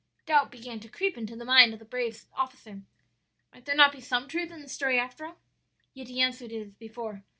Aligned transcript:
"Doubt 0.25 0.49
began 0.49 0.79
to 0.79 0.89
creep 0.89 1.15
into 1.15 1.35
the 1.35 1.45
mind 1.45 1.73
of 1.73 1.77
the 1.77 1.85
brave 1.85 2.25
officer. 2.33 2.81
'Might 3.53 3.65
there 3.65 3.75
not 3.75 3.91
be 3.91 4.01
some 4.01 4.27
truth 4.27 4.49
in 4.49 4.63
the 4.63 4.67
story 4.67 4.97
after 4.97 5.27
all?' 5.27 5.39
Yet 5.93 6.07
he 6.07 6.19
answered 6.19 6.51
as 6.51 6.71
before. 6.73 7.23